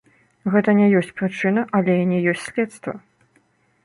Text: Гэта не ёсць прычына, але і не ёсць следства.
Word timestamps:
Гэта 0.53 0.73
не 0.79 0.85
ёсць 1.01 1.11
прычына, 1.19 1.65
але 1.79 1.93
і 2.05 2.07
не 2.13 2.19
ёсць 2.31 2.47
следства. 2.47 2.93